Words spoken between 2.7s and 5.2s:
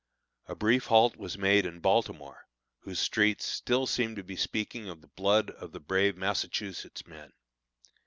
whose streets still seem to be speaking of the